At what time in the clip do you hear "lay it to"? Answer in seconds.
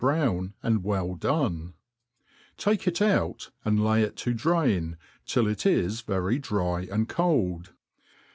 3.85-4.33